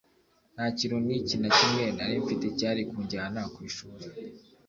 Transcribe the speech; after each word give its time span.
nta 0.53 0.65
kintu 0.77 0.97
n’iki 1.05 1.35
na 1.41 1.49
kimwe 1.57 1.85
nari 1.97 2.15
mfite 2.23 2.45
cyari 2.57 2.81
kunjyana 2.89 3.41
ku 3.53 3.59
ishuli 3.69 4.05